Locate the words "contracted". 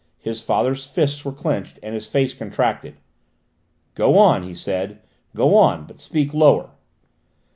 2.33-2.95